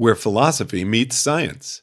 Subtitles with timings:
[0.00, 1.82] where philosophy meets science.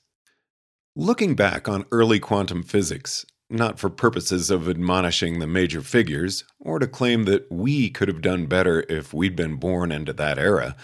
[0.95, 6.79] Looking back on early quantum physics, not for purposes of admonishing the major figures, or
[6.79, 10.75] to claim that we could have done better if we'd been born into that era,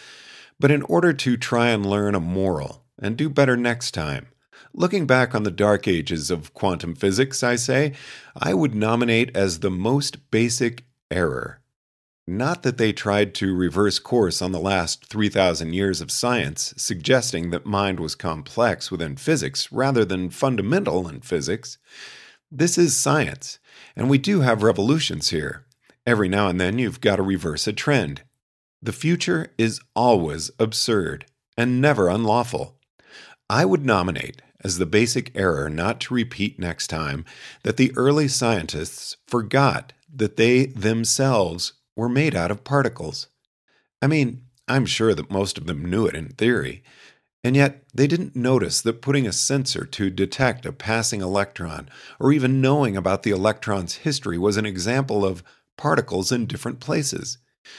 [0.60, 4.28] but in order to try and learn a moral and do better next time.
[4.72, 7.94] Looking back on the dark ages of quantum physics, I say,
[8.38, 11.63] I would nominate as the most basic error
[12.26, 17.50] not that they tried to reverse course on the last 3,000 years of science, suggesting
[17.50, 21.78] that mind was complex within physics rather than fundamental in physics.
[22.50, 23.60] This is science,
[23.96, 25.66] and we do have revolutions here.
[26.06, 28.22] Every now and then you've got to reverse a trend.
[28.82, 31.26] The future is always absurd
[31.58, 32.78] and never unlawful.
[33.50, 37.26] I would nominate as the basic error not to repeat next time
[37.64, 43.28] that the early scientists forgot that they themselves were made out of particles.
[44.02, 46.84] I mean, I'm sure that most of them knew it in theory,
[47.44, 52.32] and yet they didn't notice that putting a sensor to detect a passing electron, or
[52.32, 55.44] even knowing about the electron's history, was an example of
[55.78, 57.38] particles in different places.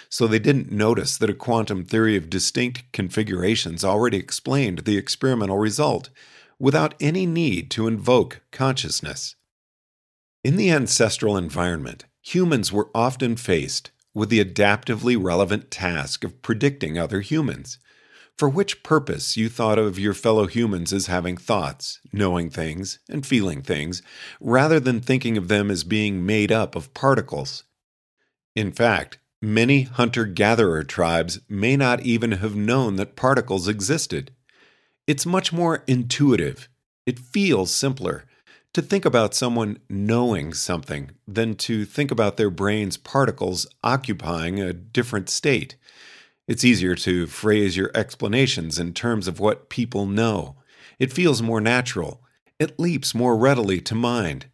[0.08, 5.58] So they didn't notice that a quantum theory of distinct configurations already explained the experimental
[5.58, 6.11] result,
[6.58, 9.34] without any need to invoke consciousness.
[10.42, 16.97] In the ancestral environment, humans were often faced with the adaptively relevant task of predicting
[16.97, 17.79] other humans,
[18.39, 23.27] for which purpose you thought of your fellow humans as having thoughts, knowing things, and
[23.27, 24.03] feeling things,
[24.41, 27.65] rather than thinking of them as being made up of particles.
[28.57, 34.31] In fact, many hunter gatherer tribes may not even have known that particles existed.
[35.07, 36.69] It's much more intuitive,
[37.07, 38.25] it feels simpler,
[38.75, 44.72] to think about someone knowing something than to think about their brain's particles occupying a
[44.72, 45.77] different state.
[46.47, 50.56] It's easier to phrase your explanations in terms of what people know.
[50.98, 52.20] It feels more natural.
[52.58, 54.47] It leaps more readily to mind.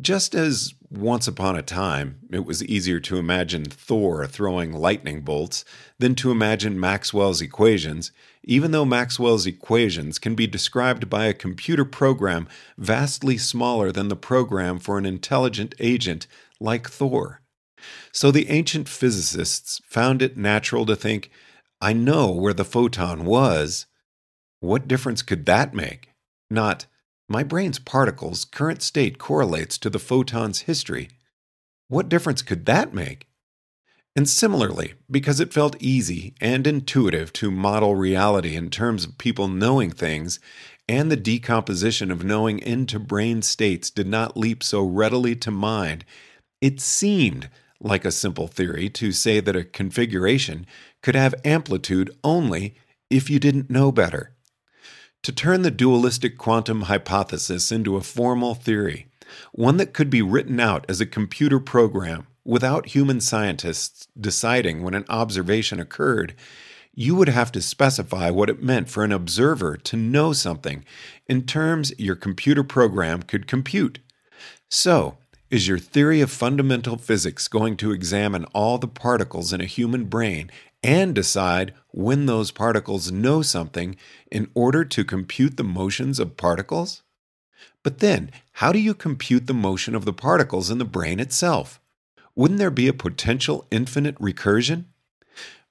[0.00, 5.64] Just as once upon a time it was easier to imagine Thor throwing lightning bolts
[5.98, 8.12] than to imagine Maxwell's equations,
[8.44, 12.46] even though Maxwell's equations can be described by a computer program
[12.76, 16.26] vastly smaller than the program for an intelligent agent
[16.60, 17.40] like Thor.
[18.12, 21.30] So the ancient physicists found it natural to think,
[21.80, 23.86] I know where the photon was.
[24.60, 26.10] What difference could that make?
[26.50, 26.86] Not,
[27.28, 31.08] my brain's particles' current state correlates to the photon's history.
[31.88, 33.26] What difference could that make?
[34.14, 39.48] And similarly, because it felt easy and intuitive to model reality in terms of people
[39.48, 40.38] knowing things,
[40.88, 46.04] and the decomposition of knowing into brain states did not leap so readily to mind,
[46.60, 47.48] it seemed
[47.80, 50.66] like a simple theory to say that a configuration
[51.02, 52.74] could have amplitude only
[53.08, 54.31] if you didn't know better
[55.22, 59.06] to turn the dualistic quantum hypothesis into a formal theory,
[59.52, 64.94] one that could be written out as a computer program without human scientists deciding when
[64.94, 66.34] an observation occurred,
[66.94, 70.84] you would have to specify what it meant for an observer to know something
[71.26, 74.00] in terms your computer program could compute.
[74.68, 75.18] So,
[75.50, 80.04] is your theory of fundamental physics going to examine all the particles in a human
[80.04, 80.50] brain
[80.82, 83.96] and decide when those particles know something
[84.30, 87.02] in order to compute the motions of particles?
[87.82, 91.80] But then, how do you compute the motion of the particles in the brain itself?
[92.34, 94.86] Wouldn't there be a potential infinite recursion?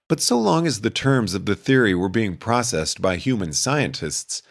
[0.07, 4.43] But so long as the terms of the theory were being processed by human scientists,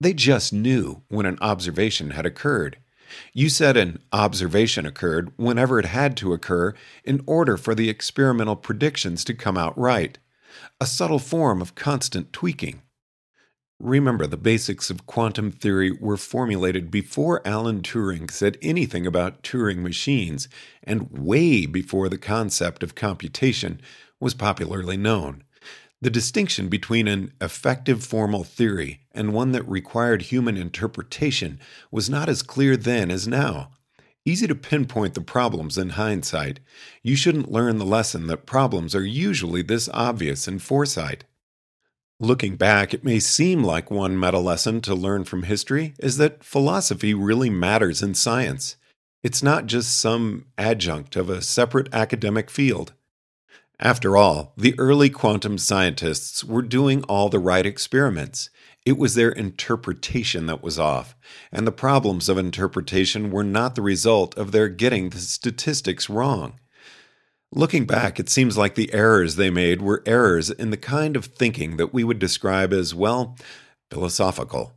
[0.00, 2.78] they just knew when an observation had occurred.
[3.32, 6.74] You said an observation occurred whenever it had to occur
[7.04, 10.18] in order for the experimental predictions to come out right,
[10.80, 12.82] a subtle form of constant tweaking.
[13.80, 19.82] Remember, the basics of quantum theory were formulated before Alan Turing said anything about Turing
[19.82, 20.48] machines
[20.82, 23.80] and way before the concept of computation
[24.18, 25.44] was popularly known.
[26.00, 31.58] The distinction between an effective formal theory and one that required human interpretation
[31.90, 33.70] was not as clear then as now.
[34.24, 36.60] Easy to pinpoint the problems in hindsight.
[37.02, 41.24] You shouldn't learn the lesson that problems are usually this obvious in foresight.
[42.20, 46.44] Looking back, it may seem like one meta lesson to learn from history is that
[46.44, 48.76] philosophy really matters in science.
[49.24, 52.92] It's not just some adjunct of a separate academic field.
[53.80, 58.50] After all, the early quantum scientists were doing all the right experiments.
[58.84, 61.14] It was their interpretation that was off,
[61.52, 66.58] and the problems of interpretation were not the result of their getting the statistics wrong.
[67.52, 71.26] Looking back, it seems like the errors they made were errors in the kind of
[71.26, 73.36] thinking that we would describe as, well,
[73.92, 74.74] philosophical.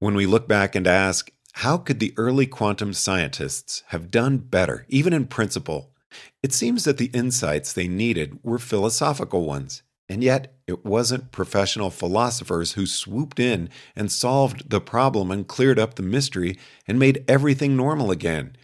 [0.00, 4.84] When we look back and ask, how could the early quantum scientists have done better,
[4.88, 5.93] even in principle?
[6.42, 9.82] It seems that the insights they needed were philosophical ones.
[10.08, 15.78] And yet, it wasn't professional philosophers who swooped in and solved the problem and cleared
[15.78, 18.56] up the mystery and made everything normal again.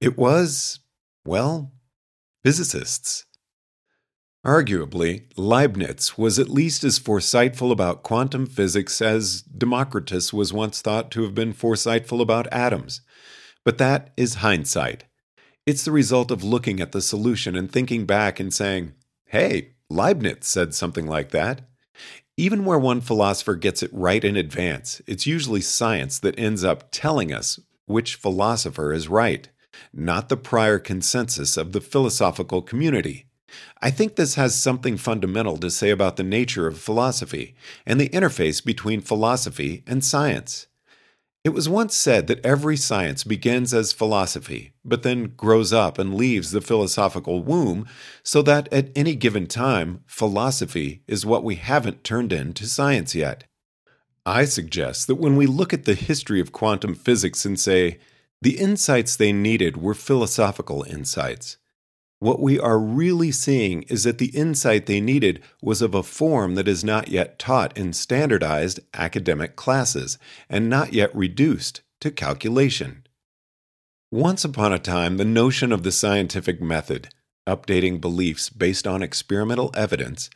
[0.00, 0.80] It was,
[1.24, 1.72] well,
[2.44, 3.24] physicists.
[4.44, 11.12] Arguably, Leibniz was at least as foresightful about quantum physics as Democritus was once thought
[11.12, 13.02] to have been foresightful about atoms.
[13.64, 15.04] But that is hindsight.
[15.64, 18.94] It's the result of looking at the solution and thinking back and saying,
[19.26, 21.60] hey, Leibniz said something like that.
[22.36, 26.88] Even where one philosopher gets it right in advance, it's usually science that ends up
[26.90, 29.50] telling us which philosopher is right,
[29.92, 33.26] not the prior consensus of the philosophical community.
[33.80, 37.54] I think this has something fundamental to say about the nature of philosophy
[37.86, 40.66] and the interface between philosophy and science.
[41.44, 46.14] It was once said that every science begins as philosophy, but then grows up and
[46.14, 47.86] leaves the philosophical womb,
[48.22, 53.42] so that at any given time, philosophy is what we haven't turned into science yet.
[54.24, 57.98] I suggest that when we look at the history of quantum physics and say,
[58.40, 61.56] the insights they needed were philosophical insights,
[62.22, 66.54] what we are really seeing is that the insight they needed was of a form
[66.54, 73.04] that is not yet taught in standardized academic classes and not yet reduced to calculation.
[74.12, 77.08] Once upon a time, the notion of the scientific method,
[77.44, 80.30] updating beliefs based on experimental evidence,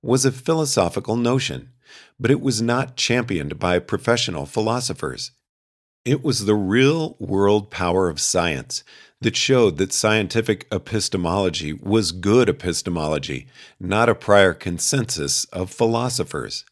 [0.00, 1.70] was a philosophical notion,
[2.20, 5.32] but it was not championed by professional philosophers.
[6.04, 8.82] It was the real world power of science
[9.20, 13.46] that showed that scientific epistemology was good epistemology,
[13.78, 16.64] not a prior consensus of philosophers.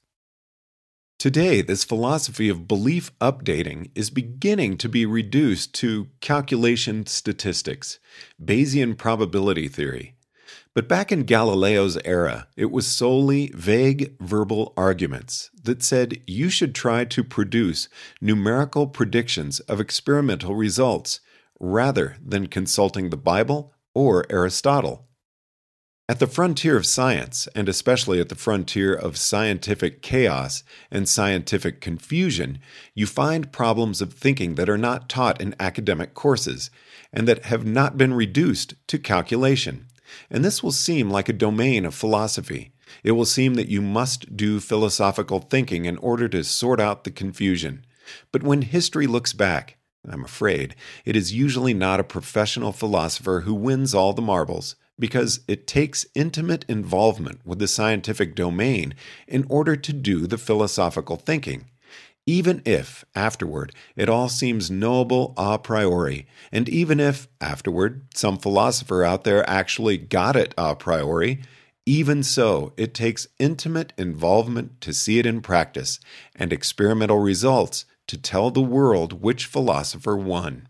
[1.20, 8.00] Today, this philosophy of belief updating is beginning to be reduced to calculation statistics,
[8.42, 10.16] Bayesian probability theory.
[10.72, 16.76] But back in Galileo's era, it was solely vague verbal arguments that said you should
[16.76, 17.88] try to produce
[18.20, 21.20] numerical predictions of experimental results
[21.58, 25.08] rather than consulting the Bible or Aristotle.
[26.08, 31.80] At the frontier of science, and especially at the frontier of scientific chaos and scientific
[31.80, 32.58] confusion,
[32.94, 36.70] you find problems of thinking that are not taught in academic courses
[37.12, 39.86] and that have not been reduced to calculation.
[40.30, 42.72] And this will seem like a domain of philosophy.
[43.04, 47.10] It will seem that you must do philosophical thinking in order to sort out the
[47.10, 47.84] confusion.
[48.32, 49.76] But when history looks back,
[50.08, 50.74] I'm afraid,
[51.04, 56.06] it is usually not a professional philosopher who wins all the marbles, because it takes
[56.14, 58.94] intimate involvement with the scientific domain
[59.28, 61.66] in order to do the philosophical thinking.
[62.30, 69.02] Even if, afterward, it all seems knowable a priori, and even if, afterward, some philosopher
[69.02, 71.42] out there actually got it a priori,
[71.86, 75.98] even so, it takes intimate involvement to see it in practice,
[76.36, 80.68] and experimental results to tell the world which philosopher won.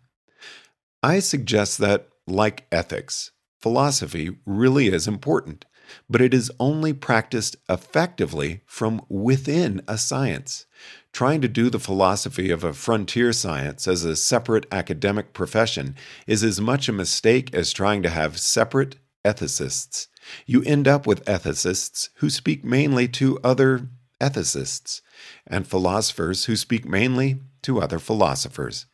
[1.03, 5.67] I suggest that, like ethics, philosophy really is important,
[6.09, 10.65] but it is only practiced effectively from within a science.
[11.13, 15.97] Trying to do the philosophy of a frontier science as a separate academic profession
[16.27, 20.07] is as much a mistake as trying to have separate ethicists.
[20.47, 23.89] You end up with ethicists who speak mainly to other
[24.21, 25.01] ethicists,
[25.47, 28.87] and philosophers who speak mainly to other philosophers.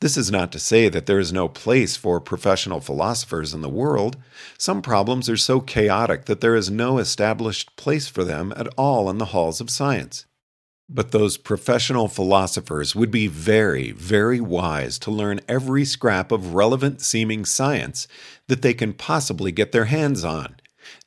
[0.00, 3.68] This is not to say that there is no place for professional philosophers in the
[3.68, 4.16] world.
[4.58, 9.08] Some problems are so chaotic that there is no established place for them at all
[9.08, 10.26] in the halls of science.
[10.92, 17.00] But those professional philosophers would be very, very wise to learn every scrap of relevant
[17.00, 18.08] seeming science
[18.48, 20.56] that they can possibly get their hands on.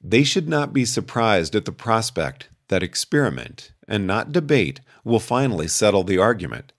[0.02, 5.68] They should not be surprised at the prospect that experiment, and not debate, will finally
[5.68, 6.72] settle the argument.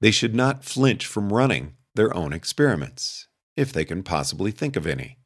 [0.00, 4.84] They should not flinch from running their own experiments, if they can possibly think of
[4.84, 5.18] any.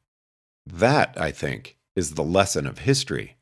[0.67, 3.39] That, I think, is the lesson of history.